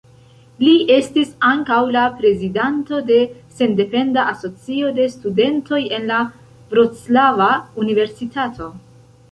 [0.67, 3.19] Li estis ankaŭ la prezidanto de
[3.59, 6.25] Sendependa Asocio de Studentoj en la
[6.75, 7.53] Vroclava
[7.85, 8.75] Universitato.